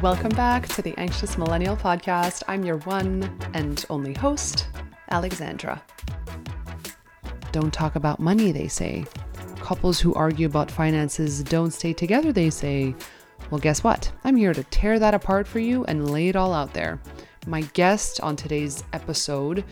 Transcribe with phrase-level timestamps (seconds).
[0.00, 2.44] Welcome back to the Anxious Millennial Podcast.
[2.46, 4.68] I'm your one and only host,
[5.10, 5.82] Alexandra.
[7.50, 9.06] Don't talk about money, they say.
[9.56, 12.94] Couples who argue about finances don't stay together, they say.
[13.50, 14.12] Well, guess what?
[14.22, 17.00] I'm here to tear that apart for you and lay it all out there.
[17.48, 19.64] My guest on today's episode,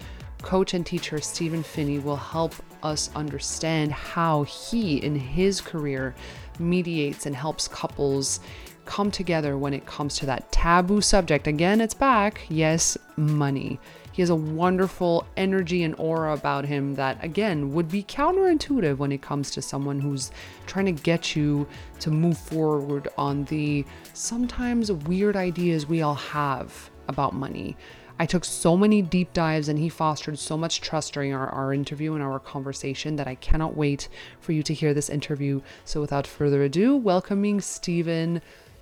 [0.42, 2.52] coach and teacher Stephen Finney, will help
[2.82, 6.14] us understand how he, in his career,
[6.58, 8.40] mediates and helps couples
[8.84, 11.46] come together when it comes to that taboo subject.
[11.46, 12.42] Again, it's back.
[12.48, 13.78] Yes, money.
[14.12, 19.10] He has a wonderful energy and aura about him that, again, would be counterintuitive when
[19.10, 20.30] it comes to someone who's
[20.66, 21.66] trying to get you
[22.00, 27.74] to move forward on the sometimes weird ideas we all have about money.
[28.18, 31.72] I took so many deep dives and he fostered so much trust during our, our
[31.72, 34.08] interview and our conversation that I cannot wait
[34.40, 35.60] for you to hear this interview.
[35.84, 38.40] So, without further ado, welcoming Stephen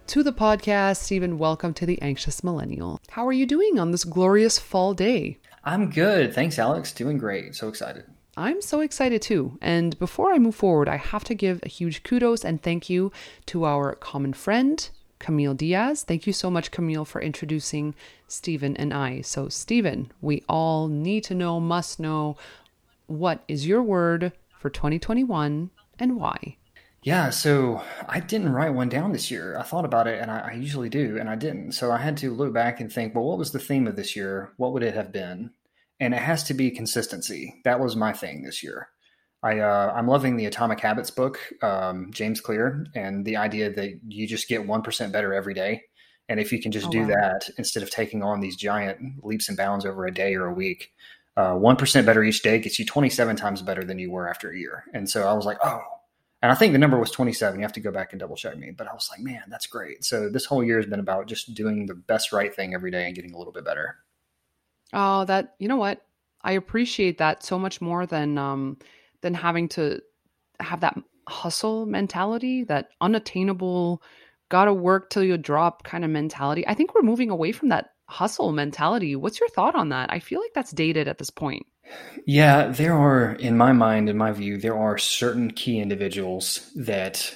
[0.08, 0.96] to the podcast.
[0.96, 3.00] Stephen, welcome to the Anxious Millennial.
[3.10, 5.38] How are you doing on this glorious fall day?
[5.64, 6.34] I'm good.
[6.34, 6.92] Thanks, Alex.
[6.92, 7.54] Doing great.
[7.54, 8.04] So excited.
[8.36, 9.58] I'm so excited too.
[9.60, 13.12] And before I move forward, I have to give a huge kudos and thank you
[13.46, 14.88] to our common friend,
[15.20, 16.02] Camille Diaz.
[16.02, 17.94] Thank you so much, Camille, for introducing
[18.26, 19.20] Stephen and I.
[19.20, 22.36] So, Stephen, we all need to know, must know,
[23.06, 26.56] what is your word for 2021 and why?
[27.02, 29.56] Yeah, so I didn't write one down this year.
[29.56, 31.72] I thought about it, and I, I, usually do, and I didn't.
[31.72, 34.14] So I had to look back and think, well, what was the theme of this
[34.14, 34.52] year?
[34.58, 35.50] What would it have been?
[35.98, 37.60] And it has to be consistency.
[37.64, 38.88] That was my thing this year.
[39.42, 44.00] I uh, I'm loving the Atomic Habits book, um, James Clear, and the idea that
[44.06, 45.82] you just get one percent better every day.
[46.28, 47.08] And if you can just oh, do wow.
[47.08, 50.54] that instead of taking on these giant leaps and bounds over a day or a
[50.54, 50.92] week,
[51.36, 54.50] uh, one uh, better each day gets you 27 times better than you were after
[54.50, 54.84] a year.
[54.94, 55.82] And so I was like, oh,
[56.42, 57.58] and I think the number was 27.
[57.58, 58.70] You have to go back and double check me.
[58.70, 60.04] But I was like, man, that's great.
[60.04, 63.06] So this whole year has been about just doing the best right thing every day
[63.06, 63.96] and getting a little bit better.
[64.92, 66.02] Oh, that you know what?
[66.42, 68.78] I appreciate that so much more than um
[69.22, 70.00] than having to
[70.60, 70.96] have that
[71.28, 74.02] hustle mentality, that unattainable
[74.50, 76.66] gotta work till you drop kind of mentality.
[76.66, 79.14] I think we're moving away from that hustle mentality.
[79.14, 80.12] What's your thought on that?
[80.12, 81.64] I feel like that's dated at this point.
[82.26, 87.34] Yeah, there are, in my mind, in my view, there are certain key individuals that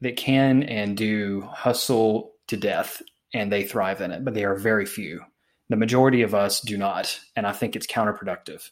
[0.00, 3.00] that can and do hustle to death,
[3.32, 4.24] and they thrive in it.
[4.24, 5.20] But they are very few.
[5.68, 8.68] The majority of us do not, and I think it's counterproductive.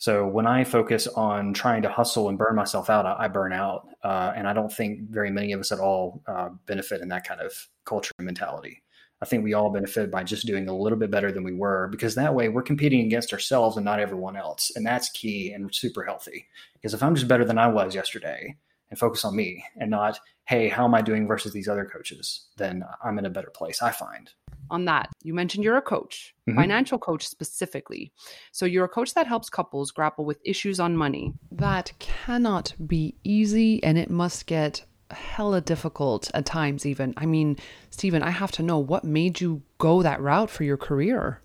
[0.00, 3.52] So when I focus on trying to hustle and burn myself out, I, I burn
[3.52, 7.08] out, uh, and I don't think very many of us at all uh, benefit in
[7.10, 7.52] that kind of
[7.84, 8.82] culture mentality.
[9.20, 11.88] I think we all benefit by just doing a little bit better than we were
[11.88, 14.72] because that way we're competing against ourselves and not everyone else.
[14.74, 16.46] And that's key and super healthy.
[16.72, 18.56] Because if I'm just better than I was yesterday
[18.88, 22.46] and focus on me and not, hey, how am I doing versus these other coaches,
[22.56, 24.30] then I'm in a better place, I find.
[24.70, 26.58] On that, you mentioned you're a coach, mm-hmm.
[26.58, 28.12] financial coach specifically.
[28.52, 31.32] So you're a coach that helps couples grapple with issues on money.
[31.50, 37.56] That cannot be easy and it must get hella difficult at times even i mean
[37.90, 41.40] stephen i have to know what made you go that route for your career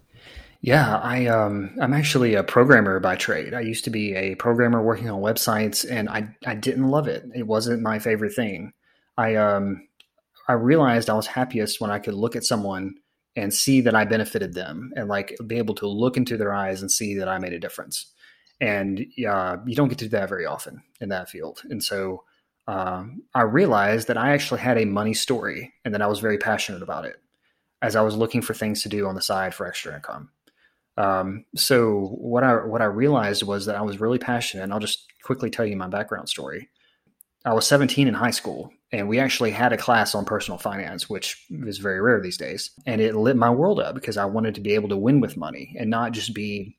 [0.61, 4.81] yeah i um i'm actually a programmer by trade i used to be a programmer
[4.81, 8.71] working on websites and i i didn't love it it wasn't my favorite thing
[9.17, 9.87] i um
[10.47, 12.95] i realized i was happiest when i could look at someone
[13.35, 16.81] and see that i benefited them and like be able to look into their eyes
[16.81, 18.13] and see that i made a difference
[18.61, 22.23] and uh, you don't get to do that very often in that field and so
[22.67, 26.37] um, I realized that I actually had a money story and that I was very
[26.37, 27.17] passionate about it
[27.81, 30.29] as I was looking for things to do on the side for extra income.
[30.97, 34.79] Um, so what I what I realized was that I was really passionate, and I'll
[34.79, 36.69] just quickly tell you my background story.
[37.43, 41.09] I was 17 in high school, and we actually had a class on personal finance,
[41.09, 42.71] which is very rare these days.
[42.85, 45.37] And it lit my world up because I wanted to be able to win with
[45.37, 46.77] money and not just be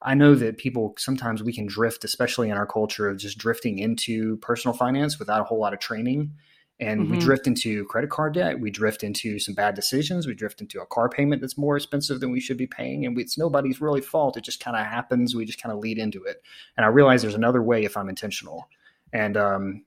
[0.00, 3.78] I know that people sometimes we can drift, especially in our culture of just drifting
[3.78, 6.34] into personal finance without a whole lot of training.
[6.80, 7.12] And mm-hmm.
[7.12, 8.60] we drift into credit card debt.
[8.60, 10.28] We drift into some bad decisions.
[10.28, 13.04] We drift into a car payment that's more expensive than we should be paying.
[13.04, 14.36] And we, it's nobody's really fault.
[14.36, 15.34] It just kind of happens.
[15.34, 16.40] We just kind of lead into it.
[16.76, 18.68] And I realize there's another way if I'm intentional.
[19.12, 19.84] And um,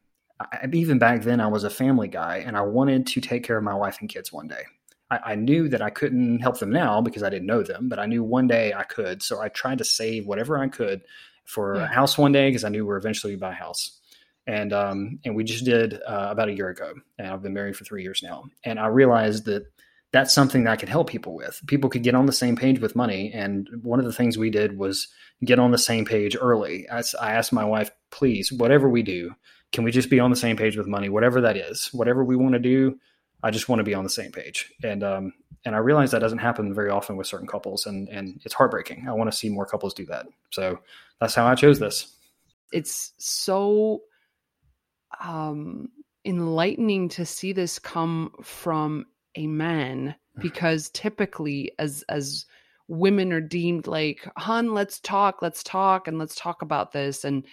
[0.52, 3.58] I, even back then, I was a family guy and I wanted to take care
[3.58, 4.64] of my wife and kids one day.
[5.10, 8.00] I, I knew that I couldn't help them now because I didn't know them, but
[8.00, 9.22] I knew one day I could.
[9.22, 11.02] So I tried to save whatever I could
[11.46, 11.84] for yeah.
[11.84, 14.00] a house one day because I knew we are eventually buy a house.
[14.48, 17.78] And um, and we just did uh, about a year ago, and I've been married
[17.78, 18.46] for three years now.
[18.64, 19.66] And I realized that
[20.12, 21.62] that's something that I could help people with.
[21.68, 23.32] People could get on the same page with money.
[23.34, 25.08] And one of the things we did was
[25.44, 26.90] get on the same page early.
[26.90, 29.34] I, I asked my wife, please, whatever we do,
[29.72, 32.36] can we just be on the same page with money, whatever that is, whatever we
[32.36, 33.00] want to do.
[33.44, 34.72] I just want to be on the same page.
[34.84, 35.34] And, um,
[35.66, 39.08] and I realize that doesn't happen very often with certain couples and, and it's heartbreaking.
[39.08, 40.28] I want to see more couples do that.
[40.52, 40.80] So
[41.20, 42.16] that's how I chose this.
[42.72, 44.02] It's so,
[45.20, 45.90] um,
[46.26, 50.42] enlightening to see this come from a man mm-hmm.
[50.42, 52.46] because typically as as
[52.88, 57.46] women are deemed like hun let's talk let's talk and let's talk about this and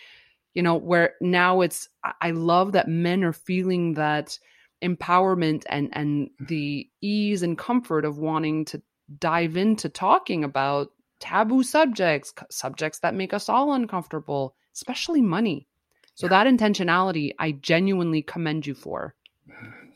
[0.55, 1.89] you know where now it's
[2.21, 4.39] i love that men are feeling that
[4.83, 6.47] empowerment and and mm-hmm.
[6.47, 8.81] the ease and comfort of wanting to
[9.19, 10.89] dive into talking about
[11.21, 15.67] taboo subjects subjects that make us all uncomfortable especially money
[16.15, 16.31] so yeah.
[16.31, 19.15] that intentionality i genuinely commend you for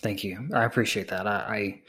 [0.02, 0.48] Thank you.
[0.52, 1.26] I appreciate that.
[1.26, 1.80] I,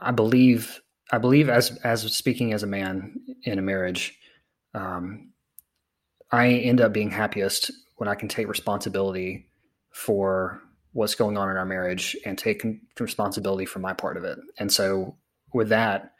[0.00, 4.18] I, I believe I believe as as speaking as a man in a marriage,
[4.74, 5.32] um,
[6.30, 7.70] I end up being happiest
[8.02, 9.46] when I can take responsibility
[9.92, 10.60] for
[10.90, 12.66] what's going on in our marriage and take
[12.98, 14.40] responsibility for my part of it.
[14.58, 15.16] And so
[15.54, 16.10] with that,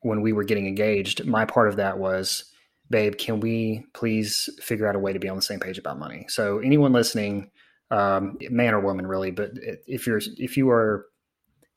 [0.00, 2.50] when we were getting engaged, my part of that was,
[2.90, 6.00] babe, can we please figure out a way to be on the same page about
[6.00, 6.26] money?
[6.28, 7.52] So anyone listening
[7.92, 9.30] um, man or woman, really.
[9.30, 9.52] But
[9.86, 11.06] if you're if you are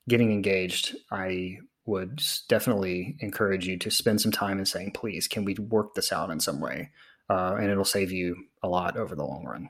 [0.09, 5.45] getting engaged, I would definitely encourage you to spend some time in saying, "Please, can
[5.45, 6.89] we work this out in some way?"
[7.31, 9.69] Uh, and it'll save you a lot over the long run.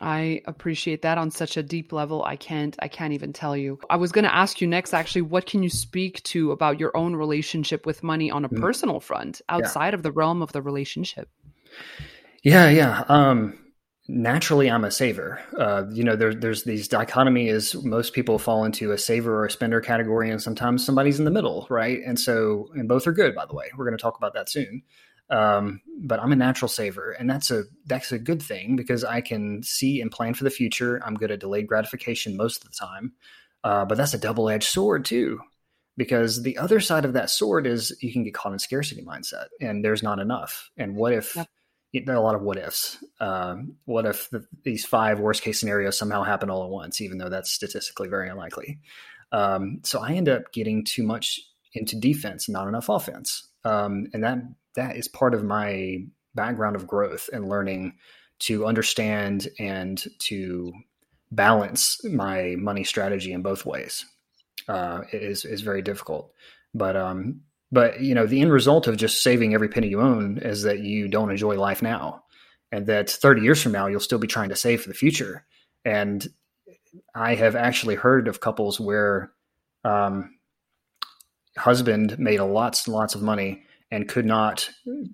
[0.00, 2.24] I appreciate that on such a deep level.
[2.24, 3.78] I can't I can't even tell you.
[3.88, 6.94] I was going to ask you next actually what can you speak to about your
[6.96, 8.60] own relationship with money on a mm-hmm.
[8.60, 9.94] personal front outside yeah.
[9.94, 11.28] of the realm of the relationship?
[12.42, 13.04] Yeah, yeah.
[13.08, 13.58] Um
[14.08, 15.40] naturally I'm a saver.
[15.56, 19.46] Uh, you know, there, there's these dichotomy is most people fall into a saver or
[19.46, 22.00] a spender category, and sometimes somebody's in the middle, right?
[22.04, 23.70] And so, and both are good, by the way.
[23.76, 24.82] We're going to talk about that soon.
[25.28, 29.20] Um, but I'm a natural saver, and that's a that's a good thing because I
[29.20, 31.02] can see and plan for the future.
[31.04, 33.12] I'm good at delayed gratification most of the time,
[33.64, 35.40] uh, but that's a double edged sword too.
[35.96, 39.46] Because the other side of that sword is you can get caught in scarcity mindset,
[39.60, 40.70] and there's not enough.
[40.76, 41.48] And what if yep
[42.04, 43.02] there are a lot of what ifs.
[43.20, 47.18] Um, what if the, these five worst case scenarios somehow happen all at once, even
[47.18, 48.78] though that's statistically very unlikely?
[49.32, 51.40] Um, so I end up getting too much
[51.72, 54.38] into defense, not enough offense, um, and that
[54.76, 55.98] that is part of my
[56.34, 57.94] background of growth and learning
[58.38, 60.72] to understand and to
[61.32, 64.04] balance my money strategy in both ways.
[64.68, 66.32] Uh, is is very difficult,
[66.74, 67.40] but um,
[67.70, 70.80] but you know, the end result of just saving every penny you own is that
[70.80, 72.24] you don't enjoy life now,
[72.72, 75.44] and that 30 years from now you'll still be trying to save for the future.
[75.84, 76.26] And
[77.14, 79.30] I have actually heard of couples where
[79.84, 80.36] um,
[81.56, 84.70] husband made a lots and lots of money and could not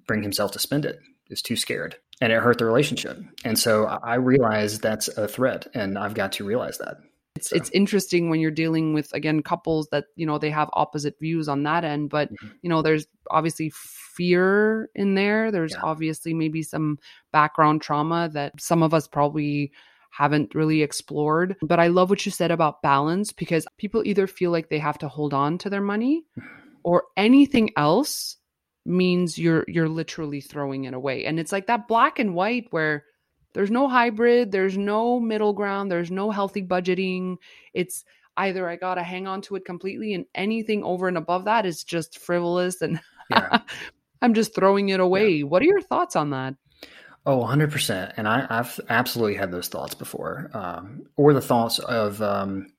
[0.06, 0.98] bring himself to spend it.
[1.30, 3.18] Is too scared, and it hurt the relationship.
[3.42, 6.96] And so I realize that's a threat, and I've got to realize that.
[7.34, 7.56] It's so.
[7.56, 11.48] it's interesting when you're dealing with again couples that you know they have opposite views
[11.48, 12.48] on that end, but mm-hmm.
[12.60, 15.50] you know there's obviously fear in there.
[15.50, 15.80] There's yeah.
[15.82, 16.98] obviously maybe some
[17.32, 19.72] background trauma that some of us probably
[20.10, 21.56] haven't really explored.
[21.62, 24.98] But I love what you said about balance because people either feel like they have
[24.98, 26.48] to hold on to their money mm-hmm.
[26.84, 28.36] or anything else
[28.84, 31.24] means you're you're literally throwing it away.
[31.24, 33.04] And it's like that black and white where
[33.54, 37.36] there's no hybrid, there's no middle ground, there's no healthy budgeting.
[37.74, 38.04] It's
[38.36, 41.66] either I got to hang on to it completely and anything over and above that
[41.66, 43.58] is just frivolous and yeah.
[44.22, 45.30] I'm just throwing it away.
[45.30, 45.44] Yeah.
[45.44, 46.54] What are your thoughts on that?
[47.26, 48.14] Oh, 100%.
[48.16, 50.50] And I, have absolutely had those thoughts before.
[50.54, 52.72] Um, or the thoughts of um,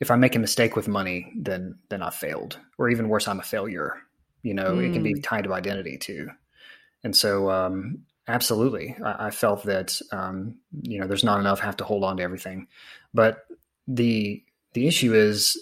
[0.00, 2.58] if I make a mistake with money, then then I failed.
[2.78, 3.96] Or even worse, I'm a failure.
[4.42, 4.88] You know, mm.
[4.88, 5.22] it can be mm.
[5.22, 6.30] tied to identity too.
[7.04, 11.58] And so um, Absolutely, I, I felt that um, you know there's not enough.
[11.60, 12.68] Have to hold on to everything,
[13.12, 13.44] but
[13.88, 14.42] the
[14.74, 15.56] the issue is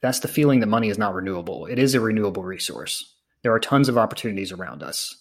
[0.00, 1.66] that's the feeling that money is not renewable.
[1.66, 3.12] It is a renewable resource.
[3.42, 5.16] There are tons of opportunities around us.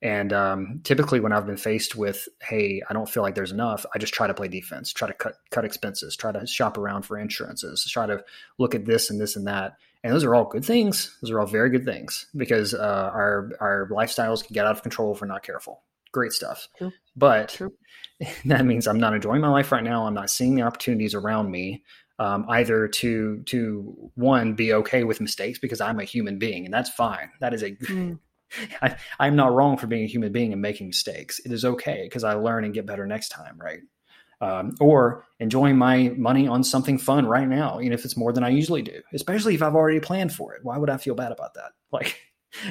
[0.00, 3.84] And um, typically, when I've been faced with, "Hey, I don't feel like there's enough,"
[3.94, 7.02] I just try to play defense, try to cut cut expenses, try to shop around
[7.02, 8.24] for insurances, try to
[8.56, 9.76] look at this and this and that.
[10.04, 11.16] And those are all good things.
[11.22, 14.82] Those are all very good things because uh, our our lifestyles can get out of
[14.82, 15.82] control if we're not careful.
[16.12, 16.68] Great stuff.
[16.76, 16.92] True.
[17.16, 17.72] But True.
[18.44, 20.06] that means I'm not enjoying my life right now.
[20.06, 21.84] I'm not seeing the opportunities around me.
[22.18, 26.72] Um, either to to one be okay with mistakes because I'm a human being and
[26.72, 27.30] that's fine.
[27.40, 28.18] That is a mm.
[28.80, 31.40] I, I'm not wrong for being a human being and making mistakes.
[31.40, 33.80] It is okay because I learn and get better next time, right?
[34.42, 38.42] Um, or enjoying my money on something fun right now, even if it's more than
[38.42, 40.64] I usually do, especially if I've already planned for it.
[40.64, 41.72] Why would I feel bad about that?
[41.92, 42.18] Like,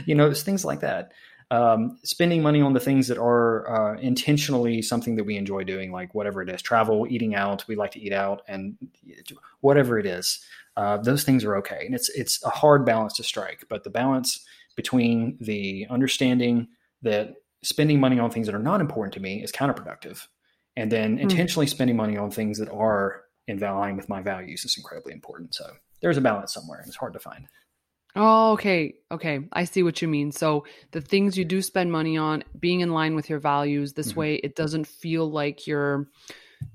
[0.05, 1.11] you know, it's things like that.
[1.51, 5.91] Um, spending money on the things that are uh, intentionally something that we enjoy doing,
[5.91, 7.65] like whatever it is, travel, eating out.
[7.67, 8.77] We like to eat out, and
[9.59, 10.43] whatever it is,
[10.75, 11.83] uh, those things are okay.
[11.85, 14.43] And it's it's a hard balance to strike, but the balance
[14.75, 16.67] between the understanding
[17.01, 20.25] that spending money on things that are not important to me is counterproductive
[20.75, 21.19] and then hmm.
[21.19, 25.53] intentionally spending money on things that are in line with my values is incredibly important
[25.53, 25.65] so
[26.01, 27.47] there's a balance somewhere and it's hard to find
[28.15, 32.17] oh okay okay i see what you mean so the things you do spend money
[32.17, 34.19] on being in line with your values this mm-hmm.
[34.19, 36.07] way it doesn't feel like you're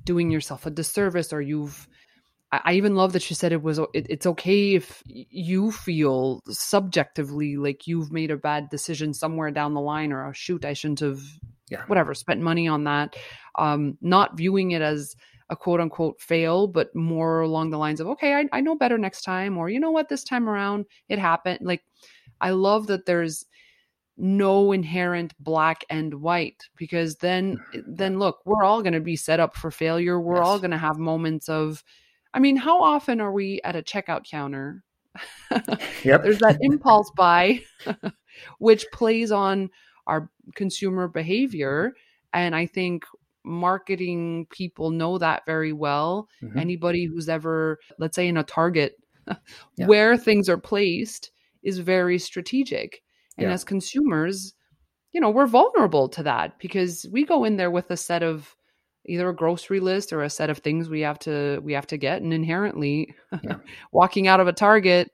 [0.04, 1.88] doing yourself a disservice or you've
[2.52, 7.56] I even love that she said it was it, it's okay if you feel subjectively
[7.56, 11.00] like you've made a bad decision somewhere down the line or oh shoot I shouldn't
[11.00, 11.20] have
[11.70, 11.82] yeah.
[11.86, 13.16] whatever spent money on that
[13.56, 15.16] um not viewing it as
[15.50, 18.98] a quote unquote fail but more along the lines of okay I, I know better
[18.98, 21.82] next time or you know what this time around it happened like
[22.40, 23.46] I love that there's
[24.18, 29.40] no inherent black and white because then then look we're all going to be set
[29.40, 30.46] up for failure we're yes.
[30.46, 31.84] all going to have moments of
[32.36, 34.84] I mean, how often are we at a checkout counter?
[36.04, 36.22] yep.
[36.22, 37.62] There's that impulse buy,
[38.58, 39.70] which plays on
[40.06, 41.94] our consumer behavior.
[42.32, 43.04] And I think
[43.44, 46.28] marketing people know that very well.
[46.42, 46.58] Mm-hmm.
[46.58, 48.96] Anybody who's ever, let's say, in a Target
[49.76, 49.86] yeah.
[49.86, 51.30] where things are placed
[51.62, 53.02] is very strategic.
[53.38, 53.52] And yeah.
[53.52, 54.54] as consumers,
[55.12, 58.54] you know, we're vulnerable to that because we go in there with a set of
[59.08, 61.96] either a grocery list or a set of things we have to we have to
[61.96, 63.56] get and inherently yeah.
[63.92, 65.10] walking out of a target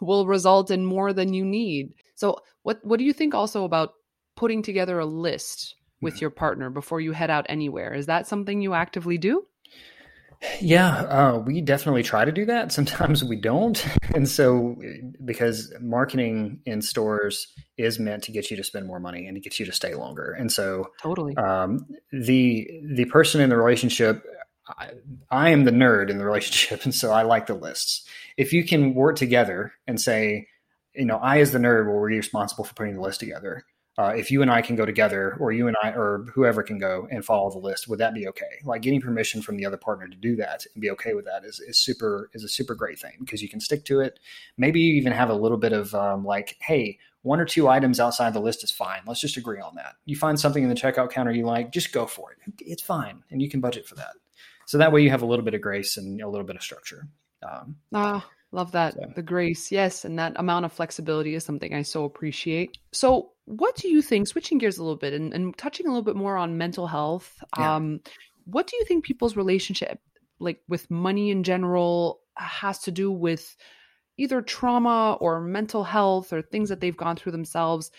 [0.00, 3.92] will result in more than you need so what what do you think also about
[4.38, 6.20] putting together a list with mm-hmm.
[6.20, 9.44] your partner before you head out anywhere is that something you actively do
[10.60, 12.70] yeah, uh, we definitely try to do that.
[12.78, 13.84] Sometimes we don't.
[14.14, 14.76] And so,
[15.24, 19.40] because marketing in stores is meant to get you to spend more money and to
[19.40, 20.30] get you to stay longer.
[20.30, 24.22] And so, totally, um, the the person in the relationship,
[24.68, 24.90] I,
[25.28, 28.06] I am the nerd in the relationship, and so I like the lists.
[28.36, 30.46] If you can work together and say,
[30.94, 33.64] you know, I as the nerd will be responsible for putting the list together
[33.98, 36.78] uh, if you and I can go together, or you and I, or whoever can
[36.78, 38.60] go and follow the list, would that be okay?
[38.64, 41.44] Like getting permission from the other partner to do that and be okay with that
[41.44, 44.20] is, is super is a super great thing because you can stick to it.
[44.56, 47.98] Maybe you even have a little bit of um, like, hey, one or two items
[47.98, 49.00] outside the list is fine.
[49.04, 49.96] Let's just agree on that.
[50.04, 52.38] You find something in the checkout counter you like, just go for it.
[52.60, 54.12] It's fine, and you can budget for that.
[54.66, 56.62] So that way you have a little bit of grace and a little bit of
[56.62, 57.08] structure.
[57.42, 58.94] Um, ah, Love that.
[58.94, 59.12] So.
[59.14, 59.70] The grace.
[59.70, 60.04] Yes.
[60.04, 62.78] And that amount of flexibility is something I so appreciate.
[62.92, 66.02] So, what do you think, switching gears a little bit and, and touching a little
[66.02, 67.76] bit more on mental health, yeah.
[67.76, 68.00] um,
[68.44, 70.00] what do you think people's relationship,
[70.38, 73.56] like with money in general, has to do with
[74.18, 77.90] either trauma or mental health or things that they've gone through themselves?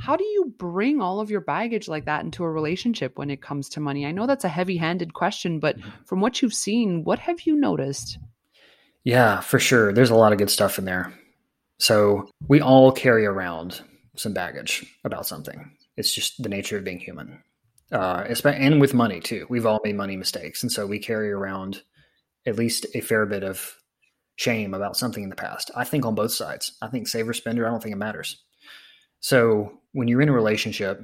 [0.00, 3.42] How do you bring all of your baggage like that into a relationship when it
[3.42, 4.06] comes to money?
[4.06, 5.90] I know that's a heavy handed question, but mm-hmm.
[6.06, 8.18] from what you've seen, what have you noticed?
[9.04, 9.92] Yeah, for sure.
[9.92, 11.12] There's a lot of good stuff in there.
[11.78, 13.80] So we all carry around
[14.16, 15.76] some baggage about something.
[15.96, 17.42] It's just the nature of being human.
[17.92, 19.46] Uh, and with money too.
[19.48, 20.62] We've all made money mistakes.
[20.62, 21.82] And so we carry around
[22.46, 23.76] at least a fair bit of
[24.36, 25.70] shame about something in the past.
[25.76, 26.72] I think on both sides.
[26.82, 28.42] I think saver spender, I don't think it matters.
[29.20, 31.00] So when you're in a relationship,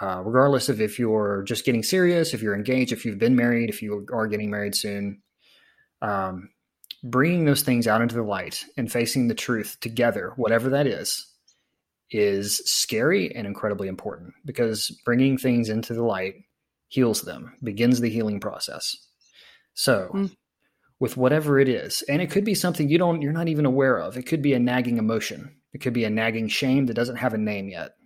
[0.00, 3.68] uh, regardless of if you're just getting serious, if you're engaged, if you've been married,
[3.68, 5.22] if you are getting married soon,
[6.02, 6.50] um,
[7.04, 11.26] bringing those things out into the light and facing the truth together, whatever that is,
[12.10, 16.34] is scary and incredibly important because bringing things into the light
[16.88, 18.96] heals them, begins the healing process.
[19.74, 20.36] So, mm.
[20.98, 23.98] with whatever it is, and it could be something you don't you're not even aware
[23.98, 24.16] of.
[24.16, 25.56] It could be a nagging emotion.
[25.72, 27.96] It could be a nagging shame that doesn't have a name yet.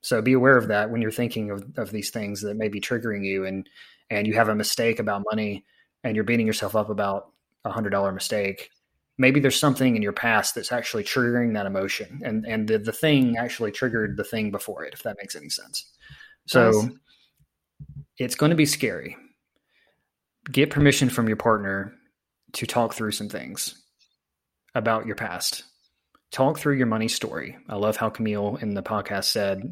[0.00, 2.80] So be aware of that when you're thinking of, of these things that may be
[2.80, 3.68] triggering you and
[4.10, 5.64] and you have a mistake about money
[6.02, 7.33] and you're beating yourself up about
[7.64, 8.70] a hundred dollar mistake
[9.18, 12.20] maybe there's something in your past that's actually triggering that emotion.
[12.24, 15.48] And and the, the thing actually triggered the thing before it if that makes any
[15.48, 15.90] sense.
[16.46, 16.90] So yes.
[18.18, 19.16] it's going to be scary.
[20.50, 21.94] Get permission from your partner
[22.54, 23.82] to talk through some things
[24.74, 25.64] about your past.
[26.30, 27.56] Talk through your money story.
[27.68, 29.62] I love how camille in the podcast said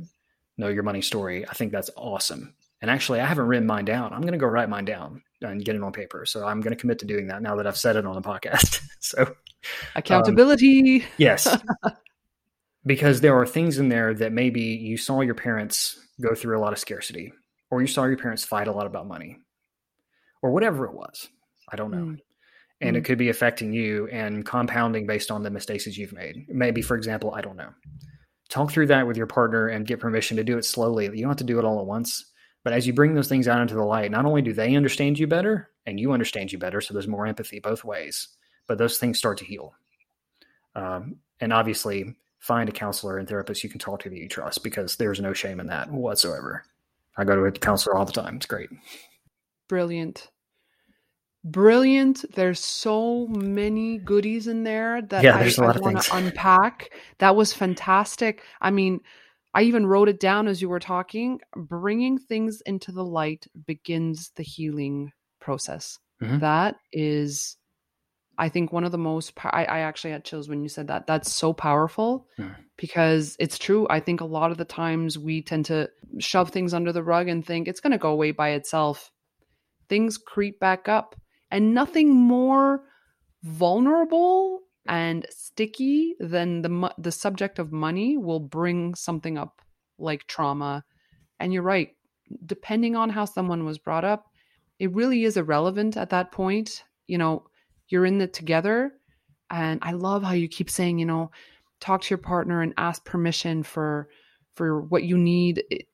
[0.57, 1.47] know your money story.
[1.49, 2.55] I think that's awesome.
[2.81, 4.13] And actually i haven't written mine down.
[4.13, 6.25] I'm going to go write mine down and get it on paper.
[6.27, 8.23] So I'm going to commit to doing that now that I've said it on the
[8.23, 8.81] podcast.
[9.01, 9.35] so
[9.95, 11.03] accountability.
[11.03, 11.57] Um, yes.
[12.87, 16.61] because there are things in there that maybe you saw your parents go through a
[16.61, 17.33] lot of scarcity
[17.71, 19.39] or you saw your parents fight a lot about money
[20.43, 21.29] or whatever it was.
[21.71, 22.05] I don't know.
[22.05, 22.19] Mm.
[22.81, 22.99] And mm.
[22.99, 26.47] it could be affecting you and compounding based on the mistakes that you've made.
[26.49, 27.71] Maybe, for example, I don't know.
[28.49, 31.05] Talk through that with your partner and get permission to do it slowly.
[31.07, 32.32] You don't have to do it all at once.
[32.65, 35.19] But as you bring those things out into the light, not only do they understand
[35.19, 38.29] you better and you understand you better, so there's more empathy both ways,
[38.69, 39.75] but those things start to heal.
[40.75, 44.63] Um, and obviously, find a counselor and therapist you can talk to that you trust
[44.63, 46.65] because there's no shame in that whatsoever.
[47.17, 48.37] I go to a counselor all the time.
[48.37, 48.71] It's great.
[49.69, 50.29] Brilliant.
[51.45, 52.25] Brilliant.
[52.35, 56.91] There's so many goodies in there that yeah, I, I want to unpack.
[57.19, 58.43] That was fantastic.
[58.61, 59.01] I mean,
[59.55, 61.41] I even wrote it down as you were talking.
[61.55, 65.99] Bringing things into the light begins the healing process.
[66.23, 66.39] Mm-hmm.
[66.39, 67.57] That is,
[68.39, 69.33] I think, one of the most.
[69.45, 71.07] I, I, actually had chills when you said that.
[71.07, 72.55] That's so powerful mm.
[72.79, 73.87] because it's true.
[73.91, 77.29] I think a lot of the times we tend to shove things under the rug
[77.29, 79.11] and think it's going to go away by itself.
[79.89, 81.17] Things creep back up,
[81.51, 82.85] and nothing more
[83.43, 89.63] vulnerable and sticky, then the the subject of money will bring something up
[89.99, 90.85] like trauma.
[91.39, 91.91] And you're right,
[92.45, 94.27] depending on how someone was brought up,
[94.79, 96.85] it really is irrelevant at that point.
[97.07, 97.45] You know,
[97.89, 98.93] you're in it together.
[99.51, 101.31] And I love how you keep saying, you know,
[101.81, 104.09] talk to your partner and ask permission for
[104.55, 105.63] for what you need.
[105.71, 105.87] It,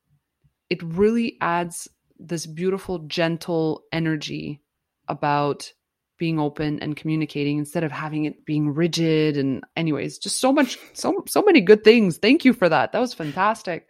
[0.69, 4.61] it really adds this beautiful, gentle energy
[5.07, 5.73] about
[6.19, 9.37] being open and communicating instead of having it being rigid.
[9.37, 12.17] And anyways just so much so so many good things.
[12.17, 12.91] Thank you for that.
[12.91, 13.87] That was fantastic.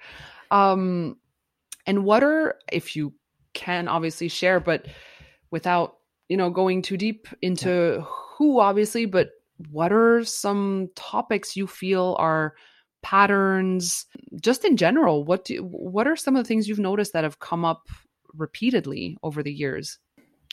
[0.51, 1.17] Um
[1.85, 3.13] and what are if you
[3.53, 4.85] can obviously share but
[5.51, 5.97] without
[6.29, 8.05] you know going too deep into yeah.
[8.37, 9.31] who obviously but
[9.71, 12.53] what are some topics you feel are
[13.01, 14.05] patterns
[14.41, 15.23] just in general?
[15.23, 17.87] What do what are some of the things you've noticed that have come up
[18.33, 19.97] repeatedly over the years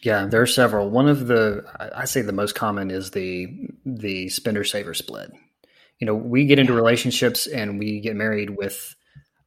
[0.02, 0.90] yeah, there are several.
[0.90, 3.48] One of the I say the most common is the
[3.84, 5.30] the spender saver split.
[5.98, 8.94] You know, we get into relationships and we get married with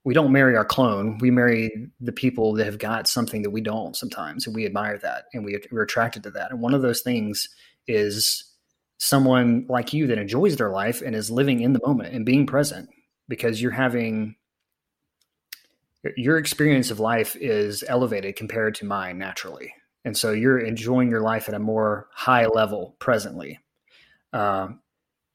[0.04, 1.18] we don't marry our clone.
[1.20, 4.98] We marry the people that have got something that we don't sometimes, and we admire
[4.98, 6.52] that and we, we're attracted to that.
[6.52, 7.48] And one of those things
[7.88, 8.46] is
[8.98, 12.46] someone like you that enjoys their life and is living in the moment and being
[12.46, 12.90] present
[13.28, 14.36] because you're having
[16.16, 19.74] your experience of life is elevated compared to mine naturally
[20.06, 23.60] and so you're enjoying your life at a more high level presently.
[24.32, 24.70] Uh,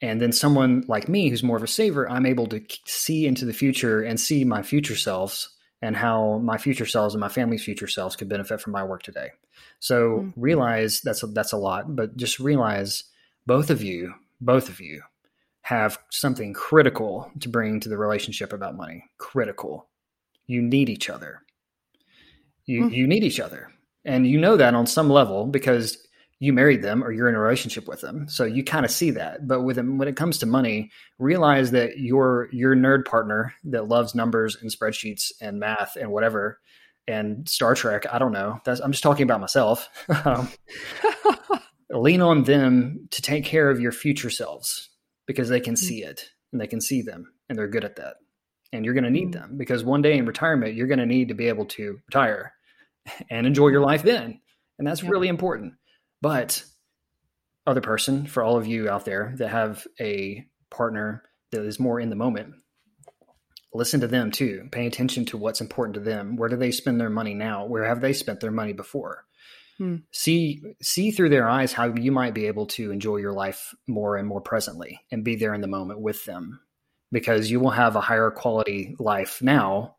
[0.01, 3.45] and then someone like me, who's more of a saver, I'm able to see into
[3.45, 5.51] the future and see my future selves
[5.81, 9.03] and how my future selves and my family's future selves could benefit from my work
[9.03, 9.31] today.
[9.81, 10.41] So mm-hmm.
[10.41, 13.05] realize that's a, that's a lot, but just realize
[13.47, 15.03] both of you, both of you,
[15.63, 19.05] have something critical to bring to the relationship about money.
[19.17, 19.89] Critical.
[20.47, 21.43] You need each other.
[22.67, 22.95] You mm-hmm.
[22.95, 23.71] you need each other.
[24.05, 25.99] And you know that on some level because
[26.41, 28.29] you married them or you're in a relationship with them.
[28.29, 29.47] So you kind of see that.
[29.47, 33.89] But with them, when it comes to money, realize that your your nerd partner that
[33.89, 36.59] loves numbers and spreadsheets and math and whatever
[37.07, 38.61] and Star Trek, I don't know.
[38.65, 39.89] That's, I'm just talking about myself.
[40.25, 40.49] um,
[41.91, 44.91] lean on them to take care of your future selves
[45.27, 45.79] because they can mm.
[45.79, 48.15] see it and they can see them and they're good at that.
[48.73, 49.33] And you're going to need mm.
[49.33, 52.54] them because one day in retirement, you're going to need to be able to retire
[53.31, 54.41] and enjoy your life then.
[54.79, 55.11] And that's yep.
[55.11, 55.75] really important.
[56.21, 56.65] But
[57.67, 62.01] other person, for all of you out there that have a partner that is more
[62.01, 62.55] in the moment,
[63.73, 64.69] listen to them too.
[64.71, 66.37] Pay attention to what's important to them.
[66.37, 67.67] Where do they spend their money now?
[67.67, 69.25] Where have they spent their money before?
[69.79, 69.97] Hmm.
[70.13, 74.17] See see through their eyes how you might be able to enjoy your life more
[74.17, 76.61] and more presently and be there in the moment with them
[77.11, 79.97] because you will have a higher quality life now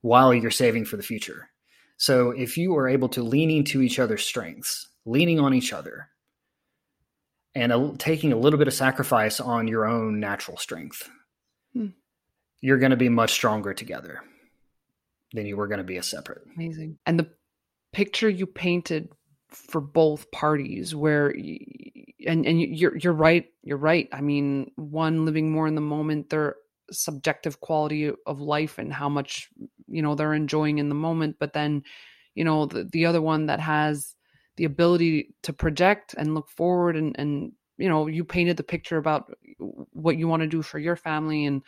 [0.00, 1.50] while you're saving for the future.
[1.98, 6.08] So if you are able to lean into each other's strengths, leaning on each other,
[7.54, 11.10] and a, taking a little bit of sacrifice on your own natural strength,
[11.72, 11.88] hmm.
[12.60, 14.22] you're going to be much stronger together
[15.34, 16.42] than you were going to be a separate.
[16.56, 16.98] Amazing.
[17.04, 17.30] And the
[17.92, 19.08] picture you painted
[19.48, 25.50] for both parties where and and you're you're right you're right i mean one living
[25.50, 26.56] more in the moment their
[26.90, 29.48] subjective quality of life and how much
[29.88, 31.82] you know they're enjoying in the moment but then
[32.34, 34.14] you know the, the other one that has
[34.56, 38.96] the ability to project and look forward and and you know you painted the picture
[38.96, 39.32] about
[39.92, 41.62] what you want to do for your family and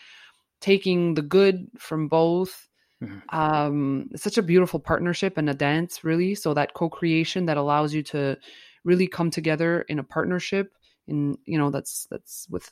[0.61, 2.69] taking the good from both
[3.03, 3.19] mm-hmm.
[3.37, 7.95] um it's such a beautiful partnership and a dance really so that co-creation that allows
[7.95, 8.37] you to
[8.85, 10.73] really come together in a partnership
[11.07, 12.69] in you know that's that's with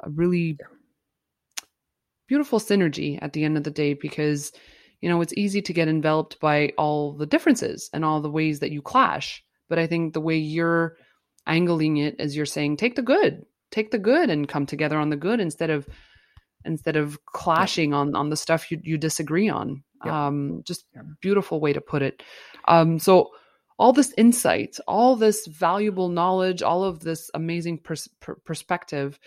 [0.00, 0.58] a really
[2.26, 4.52] beautiful synergy at the end of the day because
[5.02, 8.60] you know, it's easy to get enveloped by all the differences and all the ways
[8.60, 9.44] that you clash.
[9.68, 10.96] But I think the way you're
[11.46, 15.10] angling it is you're saying, take the good, take the good and come together on
[15.10, 15.86] the good instead of
[16.64, 17.96] instead of clashing yeah.
[17.96, 19.82] on on the stuff you, you disagree on.
[20.04, 20.26] Yeah.
[20.28, 21.02] Um, just yeah.
[21.20, 22.22] beautiful way to put it.
[22.68, 23.30] Um, so
[23.78, 29.18] all this insight, all this valuable knowledge, all of this amazing pers- per- perspective.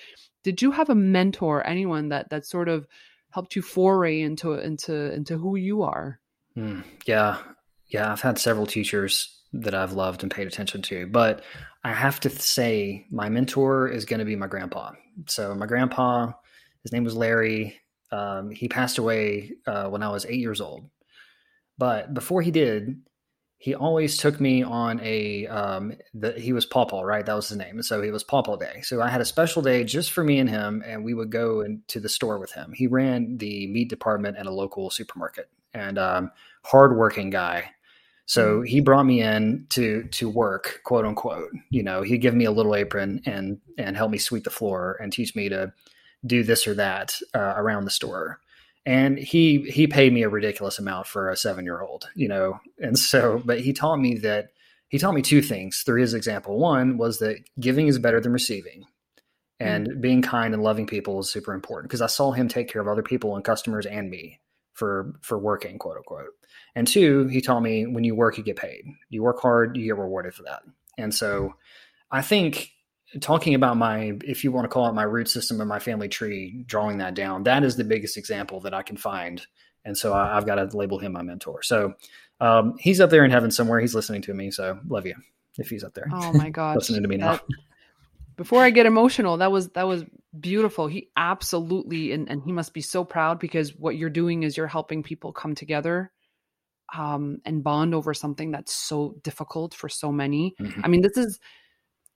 [0.43, 2.87] Did you have a mentor, anyone that that sort of
[3.35, 6.21] helped you foray into into into who you are?
[6.57, 7.37] Mm, yeah,
[7.87, 8.09] yeah.
[8.09, 11.43] I've had several teachers that I've loved and paid attention to, but
[11.83, 14.93] I have to say my mentor is going to be my grandpa.
[15.27, 16.31] So my grandpa,
[16.83, 17.77] his name was Larry.
[18.09, 20.89] Um, he passed away uh, when I was eight years old.
[21.77, 23.01] But before he did,
[23.65, 27.25] he always took me on a um the, he was pawpaw right?
[27.25, 27.81] That was his name.
[27.81, 28.81] So he was pawpaw day.
[28.83, 31.61] So i had a special day just for me and him and we would go
[31.61, 32.73] into the store with him.
[32.75, 37.71] He ran the meat department at a local supermarket and um hardworking guy.
[38.27, 38.67] So mm.
[38.67, 41.49] he brought me in to to work quote unquote.
[41.71, 44.95] You know he'd give me a little apron and and help me sweep the floor
[45.01, 45.73] and teach me to
[46.23, 48.39] do this or that uh, around the store
[48.85, 52.59] and he he paid me a ridiculous amount for a seven year old you know?
[52.79, 54.49] And so but he taught me that
[54.89, 55.81] he taught me two things.
[55.81, 56.57] Through his example.
[56.59, 58.85] One was that giving is better than receiving.
[59.59, 60.01] And mm-hmm.
[60.01, 62.89] being kind and loving people is super important because i saw him take care of
[62.89, 64.41] other people and customers and me
[64.73, 66.31] for for working quote unquote.
[66.75, 68.85] And two he taught me when you work you get paid.
[69.09, 70.63] You work hard you get rewarded for that.
[70.97, 71.55] And so
[72.11, 72.71] i think
[73.21, 76.09] talking about my, if you want to call it my root system and my family
[76.09, 79.45] tree, drawing that down, that is the biggest example that I can find.
[79.83, 81.61] And so I, have got to label him my mentor.
[81.61, 81.93] So
[82.41, 83.79] um, he's up there in heaven somewhere.
[83.79, 84.51] He's listening to me.
[84.51, 85.15] So love you
[85.57, 86.09] if he's up there.
[86.11, 86.75] Oh my God.
[86.75, 87.39] listening to me now.
[88.35, 90.03] before I get emotional, that was, that was
[90.37, 90.87] beautiful.
[90.87, 94.67] He absolutely, and, and he must be so proud because what you're doing is you're
[94.67, 96.11] helping people come together
[96.95, 100.55] um, and bond over something that's so difficult for so many.
[100.59, 100.81] Mm-hmm.
[100.83, 101.39] I mean, this is,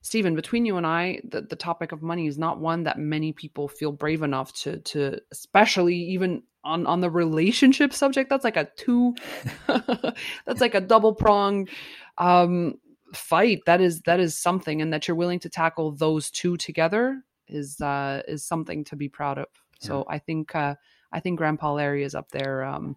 [0.02, 3.32] Stephen, between you and I, the, the topic of money is not one that many
[3.32, 8.30] people feel brave enough to to especially even on on the relationship subject.
[8.30, 9.14] That's like a two
[9.66, 11.68] that's like a double prong
[12.16, 12.74] um
[13.14, 13.60] fight.
[13.66, 17.80] That is that is something and that you're willing to tackle those two together is
[17.80, 19.46] uh is something to be proud of.
[19.82, 19.86] Yeah.
[19.86, 20.76] So I think uh
[21.12, 22.96] I think Grandpa Larry is up there um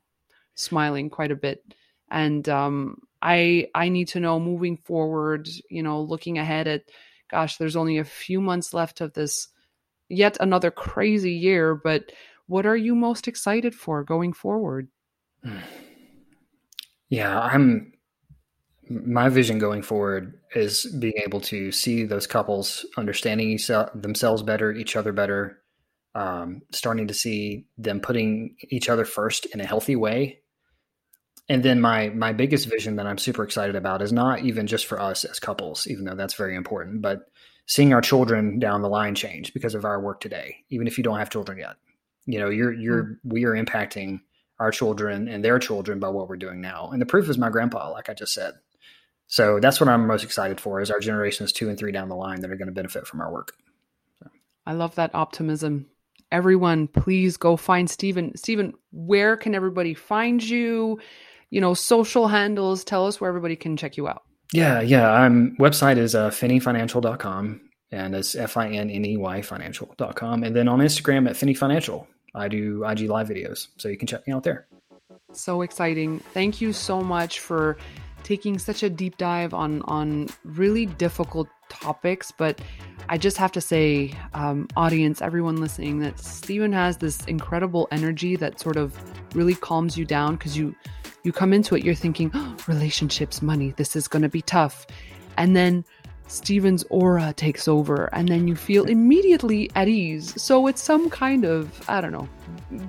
[0.55, 1.63] smiling quite a bit.
[2.13, 6.84] And um I I need to know moving forward, you know, looking ahead at
[7.30, 9.47] gosh, there's only a few months left of this
[10.08, 12.12] yet another crazy year, but
[12.47, 14.88] what are you most excited for going forward?
[17.10, 17.93] Yeah, I'm
[18.89, 24.71] my vision going forward is being able to see those couples understanding each, themselves better,
[24.71, 25.60] each other better,
[26.15, 30.39] um, starting to see them putting each other first in a healthy way
[31.49, 34.86] and then my my biggest vision that I'm super excited about is not even just
[34.86, 37.29] for us as couples, even though that's very important, but
[37.65, 41.03] seeing our children down the line change because of our work today, even if you
[41.03, 41.75] don't have children yet.
[42.25, 43.29] You know, you're you're mm-hmm.
[43.29, 44.21] we are impacting
[44.60, 46.89] our children and their children by what we're doing now.
[46.91, 48.53] And the proof is my grandpa, like I just said.
[49.27, 52.15] So that's what I'm most excited for is our generations two and three down the
[52.15, 53.53] line that are going to benefit from our work.
[54.19, 54.29] So.
[54.65, 55.88] I love that optimism.
[56.32, 58.36] Everyone, please go find Stephen.
[58.38, 60.99] Stephen, where can everybody find you?
[61.53, 62.83] You know, social handles.
[62.83, 64.23] Tell us where everybody can check you out.
[64.51, 65.13] Yeah, yeah.
[65.13, 67.61] Um, website is uh, finneyfinancial.com
[67.91, 70.43] and it's F-I-N-N-E-Y financial.com.
[70.43, 73.67] And then on Instagram at Finney Financial, I do IG live videos.
[73.77, 74.65] So you can check me out there.
[75.31, 76.21] So exciting.
[76.33, 77.77] Thank you so much for
[78.23, 82.61] taking such a deep dive on on really difficult topics but
[83.09, 88.37] i just have to say um, audience everyone listening that stephen has this incredible energy
[88.37, 88.97] that sort of
[89.35, 90.73] really calms you down because you
[91.23, 94.86] you come into it, you're thinking, oh, relationships, money, this is going to be tough.
[95.38, 95.83] And then
[96.27, 100.41] Stephen's aura takes over, and then you feel immediately at ease.
[100.41, 102.27] So it's some kind of, I don't know,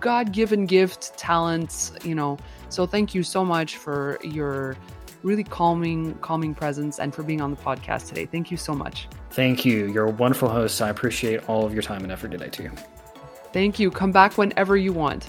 [0.01, 2.38] God given gift, talents, you know.
[2.68, 4.77] So thank you so much for your
[5.23, 8.27] really calming, calming presence and for being on the podcast today.
[8.27, 9.09] Thank you so much.
[9.31, 9.87] Thank you.
[9.87, 10.81] You're a wonderful host.
[10.83, 12.70] I appreciate all of your time and effort today, too.
[13.53, 13.90] Thank you.
[13.90, 15.29] Come back whenever you want.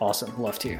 [0.00, 0.36] Awesome.
[0.40, 0.78] Love to.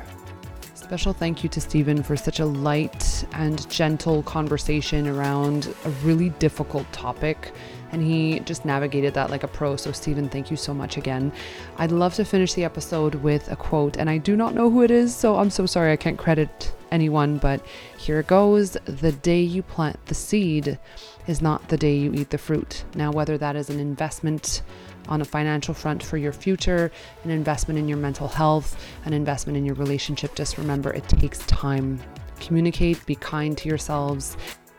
[0.89, 6.31] Special thank you to Stephen for such a light and gentle conversation around a really
[6.31, 7.53] difficult topic.
[7.93, 9.77] And he just navigated that like a pro.
[9.77, 11.31] So, Stephen, thank you so much again.
[11.77, 14.83] I'd love to finish the episode with a quote, and I do not know who
[14.83, 17.63] it is, so I'm so sorry I can't credit anyone, but
[17.99, 18.71] here it goes.
[18.87, 20.79] The day you plant the seed
[21.27, 22.85] is not the day you eat the fruit.
[22.95, 24.63] Now, whether that is an investment,
[25.09, 26.91] on a financial front for your future,
[27.25, 31.39] an investment in your mental health, an investment in your relationship, just remember it takes
[31.47, 32.01] time.
[32.41, 34.37] Communicate, be kind to yourselves,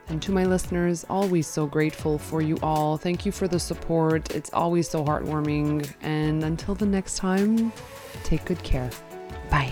[0.10, 2.98] And to my listeners, always so grateful for you all.
[2.98, 4.36] Thank you for the support.
[4.36, 5.88] It's always so heartwarming.
[6.02, 7.72] And until the next time,
[8.24, 8.90] take good care.
[9.52, 9.72] Bye.